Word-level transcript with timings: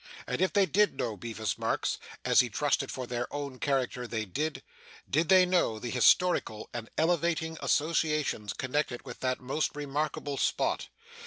And 0.25 0.41
if 0.41 0.51
they 0.51 0.65
did 0.65 0.95
know 0.97 1.15
Bevis 1.15 1.59
Marks 1.59 1.99
(as 2.25 2.39
he 2.39 2.49
trusted 2.49 2.89
for 2.89 3.05
their 3.05 3.31
own 3.31 3.59
character, 3.59 4.07
they 4.07 4.25
did) 4.25 4.63
did 5.07 5.29
they 5.29 5.45
know 5.45 5.77
the 5.77 5.91
historical 5.91 6.71
and 6.73 6.89
elevating 6.97 7.55
associations 7.61 8.53
connected 8.53 9.05
with 9.05 9.19
that 9.19 9.39
most 9.41 9.75
remarkable 9.75 10.37
spot? 10.37 10.87